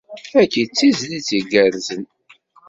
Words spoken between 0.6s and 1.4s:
d tizlit